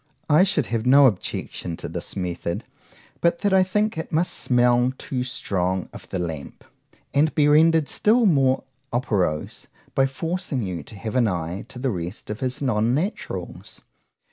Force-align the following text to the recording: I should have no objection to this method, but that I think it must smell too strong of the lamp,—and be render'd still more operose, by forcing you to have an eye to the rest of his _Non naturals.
I 0.31 0.41
should 0.41 0.65
have 0.73 0.83
no 0.83 1.05
objection 1.05 1.77
to 1.77 1.87
this 1.87 2.15
method, 2.15 2.63
but 3.19 3.41
that 3.41 3.53
I 3.53 3.61
think 3.61 3.99
it 3.99 4.11
must 4.11 4.33
smell 4.33 4.91
too 4.97 5.21
strong 5.23 5.89
of 5.93 6.09
the 6.09 6.17
lamp,—and 6.17 7.35
be 7.35 7.47
render'd 7.47 7.87
still 7.87 8.25
more 8.25 8.63
operose, 8.91 9.67
by 9.93 10.07
forcing 10.07 10.63
you 10.63 10.81
to 10.81 10.95
have 10.95 11.15
an 11.15 11.27
eye 11.27 11.65
to 11.67 11.77
the 11.77 11.91
rest 11.91 12.31
of 12.31 12.39
his 12.39 12.61
_Non 12.61 12.93
naturals. 12.95 13.81